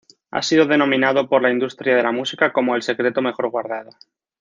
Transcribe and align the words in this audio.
Ha 0.31 0.41
sido 0.41 0.65
denominado 0.65 1.29
por 1.29 1.43
"la 1.43 1.51
industria 1.51 1.95
de 1.95 2.01
la 2.01 2.11
música" 2.11 2.51
como 2.51 2.75
"el 2.75 2.81
secreto 2.81 3.21
mejor 3.21 3.49
guardado". 3.51 3.91